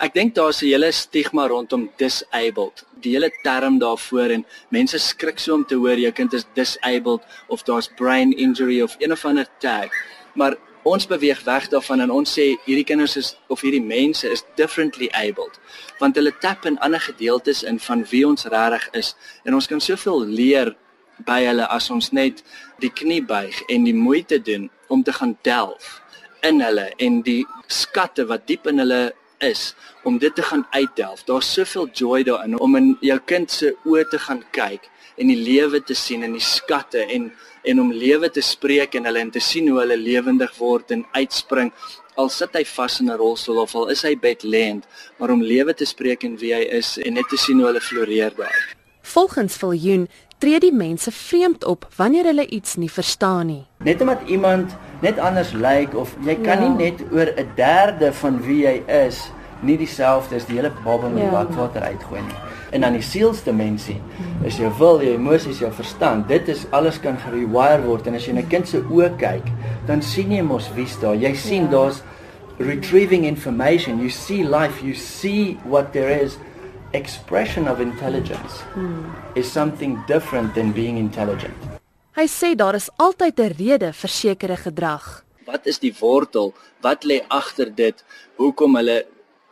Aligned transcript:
Ek 0.00 0.14
dink 0.14 0.34
daar's 0.34 0.62
'n 0.62 0.66
hele 0.66 0.92
stigma 0.92 1.46
rondom 1.46 1.90
disabled. 1.96 2.84
Die 3.02 3.12
hele 3.12 3.30
term 3.42 3.78
daarvoor 3.78 4.30
en 4.30 4.46
mense 4.70 4.98
skrik 4.98 5.38
so 5.38 5.54
om 5.54 5.64
te 5.66 5.74
hoor 5.74 5.98
jou 5.98 6.12
kind 6.12 6.32
is 6.32 6.46
disabled 6.54 7.22
of 7.48 7.62
daar's 7.62 7.88
brain 7.96 8.32
injury 8.32 8.80
of 8.80 8.96
een 8.98 9.12
of 9.12 9.24
ander 9.24 9.46
tag. 9.58 9.90
Maar 10.34 10.56
ons 10.82 11.06
beweeg 11.06 11.44
weg 11.44 11.68
daarvan 11.68 12.00
en 12.00 12.10
ons 12.10 12.38
sê 12.38 12.56
hierdie 12.64 12.84
kinders 12.84 13.16
is 13.16 13.34
of 13.52 13.60
hierdie 13.60 13.82
mense 13.82 14.28
is 14.28 14.44
differently 14.56 15.10
abled 15.12 15.60
want 16.00 16.16
hulle 16.16 16.32
tap 16.40 16.64
in 16.66 16.78
ander 16.80 17.00
gedeeltes 17.00 17.62
in 17.62 17.78
van 17.78 18.04
wie 18.10 18.24
ons 18.26 18.46
regtig 18.48 18.88
is 18.96 19.14
en 19.44 19.54
ons 19.54 19.68
kan 19.68 19.80
soveel 19.80 20.24
leer 20.24 20.72
by 21.28 21.42
hulle 21.44 21.66
as 21.68 21.90
ons 21.90 22.12
net 22.16 22.40
die 22.80 22.92
knie 23.02 23.20
buig 23.20 23.60
en 23.68 23.84
die 23.84 23.96
moeite 23.96 24.40
doen 24.40 24.70
om 24.88 25.02
te 25.04 25.12
gaan 25.12 25.36
delf 25.44 25.98
in 26.48 26.62
hulle 26.64 26.88
en 26.96 27.20
die 27.22 27.44
skatte 27.68 28.24
wat 28.26 28.46
diep 28.48 28.66
in 28.70 28.80
hulle 28.80 29.10
is 29.40 29.74
om 30.04 30.18
dit 30.18 30.34
te 30.34 30.42
gaan 30.42 30.66
uitdelf. 30.70 31.24
Daar's 31.24 31.52
soveel 31.52 31.88
joy 31.92 32.22
daarin 32.22 32.58
om 32.58 32.76
in 32.76 32.96
jou 33.00 33.18
kind 33.24 33.50
se 33.50 33.74
oë 33.84 34.08
te 34.08 34.18
gaan 34.18 34.42
kyk 34.50 34.88
en 35.20 35.28
die 35.28 35.38
lewe 35.38 35.82
te 35.84 35.94
sien 35.94 36.22
en 36.24 36.36
die 36.36 36.44
skatte 36.44 37.04
en 37.06 37.32
en 37.62 37.80
om 37.80 37.90
lewe 37.92 38.30
te 38.32 38.40
spreek 38.40 38.94
en 38.96 39.04
hulle 39.04 39.20
en 39.20 39.30
te 39.30 39.40
sien 39.44 39.66
hoe 39.68 39.82
hulle 39.82 39.96
lewendig 40.00 40.54
word 40.56 40.94
en 40.94 41.02
uitspring 41.12 41.68
al 42.16 42.30
sit 42.32 42.56
hy 42.56 42.64
vas 42.64 43.00
in 43.00 43.10
'n 43.10 43.18
rolstoel 43.20 43.60
of 43.64 43.74
al 43.74 43.90
is 43.92 44.02
hy 44.02 44.14
bedlend 44.16 44.86
maar 45.18 45.30
om 45.30 45.42
lewe 45.42 45.74
te 45.74 45.84
spreek 45.84 46.24
en 46.24 46.36
wie 46.40 46.54
hy 46.54 46.64
is 46.80 46.96
en 46.98 47.14
net 47.14 47.28
te 47.28 47.36
sien 47.36 47.58
hoe 47.58 47.66
hulle 47.66 47.80
floreer 47.80 48.32
daar. 48.36 48.74
Volgens 49.02 49.56
Viljoen 49.56 50.08
tree 50.38 50.60
die 50.60 50.72
mense 50.72 51.10
vreemd 51.12 51.64
op 51.64 51.88
wanneer 51.96 52.24
hulle 52.24 52.46
iets 52.46 52.76
nie 52.76 52.90
verstaan 52.90 53.46
nie. 53.46 53.66
Net 53.84 54.00
omdat 54.00 54.20
iemand 54.26 54.72
net 55.00 55.18
anders 55.18 55.52
lyk 55.52 55.94
of 55.94 56.16
jy 56.24 56.34
kan 56.34 56.60
Ja. 56.62 56.68
nie 56.68 56.84
net 56.90 57.00
oor 57.12 57.26
'n 57.36 57.46
derde 57.56 58.12
van 58.12 58.40
wie 58.42 58.62
jy 58.66 58.82
is 59.06 59.30
nie 59.62 59.76
dieselfde 59.76 60.36
as 60.36 60.44
die 60.46 60.56
hele 60.56 60.72
baba 60.84 61.08
met 61.08 61.22
Ja. 61.22 61.30
badwater 61.30 61.82
uitgooi 61.82 62.20
nie. 62.20 62.34
En 62.72 62.80
dan 62.80 62.92
die 62.92 63.02
sielsdimensie 63.02 64.00
is 64.44 64.56
jou 64.56 64.70
wil, 64.78 65.02
jou 65.02 65.14
emosies, 65.14 65.58
jou 65.58 65.72
verstand. 65.72 66.28
Dit 66.28 66.48
is 66.48 66.66
alles 66.70 67.00
kan 67.00 67.16
gerewire 67.18 67.82
word 67.82 68.06
en 68.06 68.14
as 68.14 68.26
jy 68.26 68.32
na 68.32 68.40
'n 68.40 68.46
kind 68.48 68.68
se 68.68 68.78
oë 68.90 69.16
kyk, 69.16 69.46
dan 69.86 70.02
sien 70.02 70.30
jy 70.32 70.42
mos 70.42 70.70
wie's 70.74 70.98
daar. 71.00 71.14
Jy 71.16 71.34
sien 71.34 71.62
Ja. 71.62 71.68
daar's 71.70 72.02
retrieving 72.58 73.24
information. 73.24 73.98
You 73.98 74.10
see 74.10 74.42
life, 74.44 74.82
you 74.82 74.94
see 74.94 75.58
what 75.64 75.92
there 75.92 76.22
is. 76.22 76.38
Expression 76.92 77.68
of 77.68 77.78
intelligence 77.80 78.64
is 79.34 79.52
something 79.52 79.98
different 80.06 80.54
than 80.54 80.72
being 80.72 80.98
intelligent. 80.98 81.69
Hy 82.10 82.26
sê 82.26 82.56
daar 82.58 82.74
is 82.74 82.90
altyd 82.98 83.38
'n 83.38 83.54
rede 83.58 83.92
vir 83.92 84.10
sekere 84.10 84.56
gedrag. 84.56 85.24
Wat 85.46 85.66
is 85.66 85.78
die 85.78 85.94
wortel? 86.00 86.54
Wat 86.80 87.04
lê 87.04 87.22
agter 87.28 87.74
dit? 87.74 88.04
Hoekom 88.36 88.76
hulle 88.76 89.06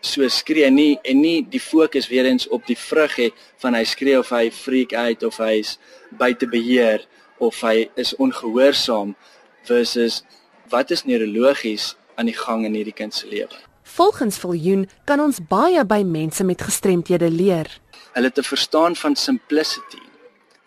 so 0.00 0.28
skree 0.28 0.70
nie 0.70 0.98
en 1.02 1.20
nie 1.20 1.46
die 1.48 1.60
fokus 1.60 2.08
weer 2.08 2.24
eens 2.24 2.48
op 2.48 2.66
die 2.66 2.76
vrug 2.76 3.16
hê 3.16 3.30
van 3.58 3.74
hy 3.74 3.84
skree 3.84 4.18
of 4.18 4.30
hy 4.30 4.50
freak 4.50 4.92
uit 4.92 5.22
of 5.22 5.36
hy's 5.36 5.78
buite 6.10 6.46
beheer 6.46 7.06
of 7.38 7.60
hy 7.60 7.88
is 7.94 8.16
ongehoorsaam 8.16 9.14
versus 9.62 10.22
wat 10.68 10.90
is 10.90 11.04
neurologies 11.04 11.96
aan 12.16 12.26
die 12.26 12.36
gang 12.36 12.64
in 12.64 12.74
hierdie 12.74 12.96
kind 12.96 13.14
se 13.14 13.26
lewe. 13.26 13.56
Volgens 13.82 14.38
Viljoen 14.38 14.88
kan 15.04 15.20
ons 15.20 15.38
baie 15.48 15.84
by 15.84 16.02
mense 16.02 16.44
met 16.44 16.62
gestremthede 16.62 17.30
leer. 17.30 17.80
Hulle 18.12 18.32
te 18.32 18.42
verstaan 18.42 18.96
van 18.96 19.16
simplicity 19.16 20.09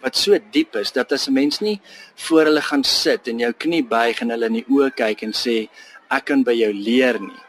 wat 0.04 0.20
so 0.20 0.38
diep 0.52 0.76
is 0.76 0.92
dat 0.92 1.12
as 1.12 1.28
'n 1.28 1.34
mens 1.34 1.62
nie 1.62 1.80
voor 2.28 2.46
hulle 2.46 2.62
gaan 2.62 2.84
sit 2.84 3.28
en 3.28 3.40
jou 3.40 3.54
knie 3.54 3.84
buig 3.84 4.22
en 4.22 4.30
hulle 4.30 4.46
in 4.46 4.60
die 4.60 4.70
oë 4.70 4.92
kyk 4.96 5.24
en 5.24 5.32
sê 5.32 5.70
ek 6.12 6.26
kan 6.26 6.44
by 6.44 6.54
jou 6.54 6.74
leer 6.74 7.20
nie, 7.20 7.42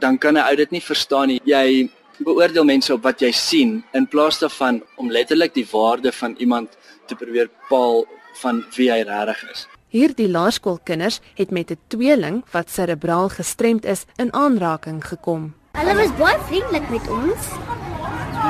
dan 0.00 0.18
kan 0.18 0.36
'n 0.36 0.44
ou 0.50 0.56
dit 0.56 0.70
nie 0.70 0.80
verstaan 0.80 1.28
nie. 1.28 1.40
Jy 1.44 1.88
beoordeel 2.18 2.64
mense 2.64 2.92
op 2.92 3.02
wat 3.02 3.20
jy 3.20 3.32
sien 3.32 3.82
in 3.92 4.06
plaas 4.06 4.38
daarvan 4.38 4.82
om 4.96 5.10
letterlik 5.10 5.54
die 5.54 5.66
waarde 5.72 6.12
van 6.12 6.34
iemand 6.38 6.68
te 7.06 7.14
probeer 7.14 7.48
paal 7.68 8.04
van 8.42 8.64
wie 8.76 8.90
hy 8.90 9.02
regtig 9.02 9.50
is. 9.50 9.66
Hierdie 9.90 10.28
laerskoolkinders 10.28 11.20
het 11.34 11.50
met 11.50 11.70
'n 11.70 11.78
tweeling 11.88 12.44
wat 12.52 12.70
serebraal 12.70 13.28
gestremd 13.28 13.84
is 13.84 14.06
in 14.16 14.32
aanraking 14.32 15.04
gekom. 15.04 15.54
Hulle 15.72 15.94
was 15.94 16.16
baie 16.16 16.38
vriendelik 16.48 16.90
met 16.90 17.08
ons. 17.08 17.89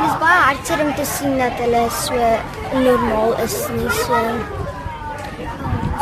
Dit 0.00 0.08
is 0.08 0.16
baie 0.16 0.36
hartseer 0.40 0.80
om 0.80 0.90
te 0.96 1.04
sien 1.04 1.34
dat 1.36 1.58
hulle 1.60 1.80
so 1.92 2.28
normaal 2.80 3.34
is 3.44 3.56
nie 3.74 3.88
so. 3.98 4.20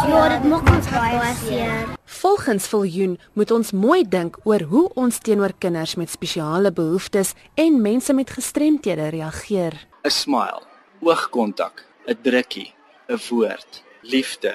Ja, 0.06 0.20
dit 0.30 0.44
maak 0.46 0.68
ons 0.70 0.90
baie 0.92 1.32
seer. 1.40 1.88
Volgens 2.20 2.68
Viljoen 2.70 3.16
moet 3.34 3.50
ons 3.56 3.72
mooi 3.74 4.04
dink 4.06 4.38
oor 4.46 4.62
hoe 4.70 4.84
ons 5.02 5.18
teenoor 5.18 5.50
kinders 5.58 5.96
met 5.98 6.12
spesiale 6.14 6.70
behoeftes 6.70 7.34
en 7.58 7.80
mense 7.82 8.14
met 8.14 8.30
gestremthede 8.30 9.08
reageer. 9.16 9.74
'n 10.06 10.14
Smile, 10.14 10.62
oogkontak, 11.02 11.82
'n 12.06 12.18
drukkie, 12.22 12.70
'n 13.10 13.18
woord, 13.30 13.82
liefde, 14.02 14.54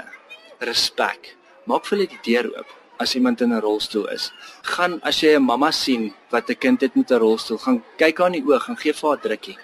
respek. 0.59 1.35
Maak 1.67 1.83
vir 1.85 1.97
hulle 1.97 2.07
die 2.15 2.23
deur 2.31 2.47
oop 2.55 2.71
as 2.97 3.15
iemand 3.15 3.41
in 3.41 3.53
'n 3.53 3.61
rolstoel 3.61 4.07
is. 4.07 4.31
Gaan 4.61 5.01
as 5.01 5.19
jy 5.21 5.35
'n 5.35 5.43
mamma 5.43 5.71
sien 5.71 6.13
wat 6.29 6.49
'n 6.49 6.57
kind 6.57 6.81
het 6.81 6.95
met 6.95 7.11
'n 7.11 7.19
rolstoel, 7.19 7.57
gaan 7.57 7.83
kyk 7.97 8.17
haar 8.17 8.27
in 8.27 8.33
die 8.33 8.43
oë, 8.43 8.59
gaan 8.59 8.77
gee 8.77 8.93
vir 8.93 9.09
haar 9.09 9.17
'n 9.17 9.21
drukkie. 9.21 9.57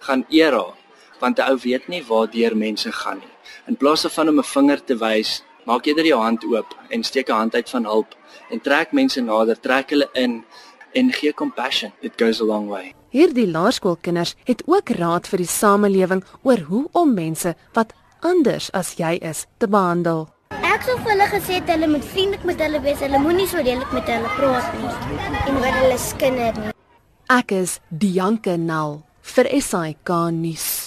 Gaan 0.00 0.24
eer 0.30 0.52
haar 0.52 0.74
want 1.20 1.38
'n 1.38 1.50
ou 1.50 1.58
weet 1.62 1.88
nie 1.88 2.02
waar 2.08 2.56
mense 2.56 2.92
gaan 2.92 3.18
nie. 3.18 3.34
In 3.66 3.76
plaas 3.76 4.02
daarvan 4.02 4.28
om 4.28 4.38
'n 4.38 4.42
vinger 4.42 4.84
te 4.84 4.96
wys, 4.96 5.42
maak 5.64 5.86
eerder 5.86 6.06
jou 6.06 6.20
hand 6.20 6.44
oop 6.44 6.76
en 6.88 7.02
steek 7.02 7.28
'n 7.28 7.32
hand 7.32 7.54
uit 7.54 7.70
van 7.70 7.84
hulp 7.84 8.14
en 8.50 8.60
trek 8.60 8.92
mense 8.92 9.20
nader, 9.20 9.60
trek 9.60 9.90
hulle 9.90 10.08
in 10.12 10.44
en 10.92 11.12
gee 11.12 11.34
compassion. 11.34 11.92
It 12.00 12.12
goes 12.16 12.40
a 12.40 12.44
long 12.44 12.68
way. 12.68 12.94
Hierdie 13.10 13.50
laerskoolkinders 13.50 14.34
het 14.44 14.62
ook 14.66 14.88
raad 14.88 15.28
vir 15.28 15.36
die 15.36 15.46
samelewing 15.46 16.24
oor 16.42 16.58
hoe 16.58 16.88
om 16.92 17.14
mense 17.14 17.54
wat 17.72 17.92
anders 18.20 18.70
as 18.72 18.94
jy 18.94 19.18
is 19.22 19.46
te 19.58 19.68
behandel. 19.68 20.28
Ek 20.80 20.86
sou 20.88 20.94
vir 21.04 21.10
hulle 21.12 21.24
gesê 21.28 21.56
het 21.58 21.68
hulle 21.68 21.88
moet 21.92 22.04
vriendelik 22.08 22.44
met 22.48 22.62
hulle 22.64 22.78
wees. 22.80 23.02
Hulle 23.04 23.18
moenie 23.20 23.44
so 23.50 23.60
lelik 23.60 23.90
met 23.92 24.06
hulle 24.08 24.30
praat 24.32 24.70
nie 24.78 24.92
en 25.50 25.58
oor 25.60 25.74
hulle 25.76 25.98
skinder 26.00 26.56
nie. 26.56 26.72
Ek 27.36 27.52
is 27.52 27.74
Dianke 27.92 28.56
Nel 28.56 29.02
vir 29.34 29.50
SAK 29.60 30.16
nuus. 30.38 30.79